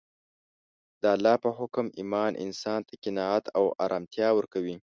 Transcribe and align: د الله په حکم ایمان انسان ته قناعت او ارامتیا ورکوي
د 1.01 1.03
الله 1.15 1.35
په 1.43 1.49
حکم 1.57 1.85
ایمان 1.99 2.31
انسان 2.45 2.79
ته 2.87 2.93
قناعت 3.03 3.45
او 3.57 3.65
ارامتیا 3.85 4.29
ورکوي 4.33 4.75